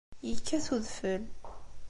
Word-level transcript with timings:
Yekkat 0.27 0.67
udfel. 0.75 1.23